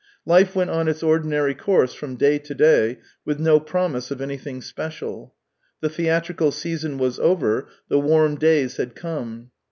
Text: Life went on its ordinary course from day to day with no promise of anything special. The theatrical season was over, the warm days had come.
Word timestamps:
Life 0.25 0.55
went 0.55 0.71
on 0.71 0.87
its 0.87 1.03
ordinary 1.03 1.53
course 1.53 1.93
from 1.93 2.15
day 2.15 2.39
to 2.39 2.55
day 2.55 2.97
with 3.23 3.39
no 3.39 3.59
promise 3.59 4.09
of 4.09 4.19
anything 4.19 4.59
special. 4.63 5.35
The 5.79 5.89
theatrical 5.89 6.49
season 6.51 6.97
was 6.97 7.19
over, 7.19 7.67
the 7.87 7.99
warm 7.99 8.37
days 8.39 8.77
had 8.77 8.95
come. 8.95 9.51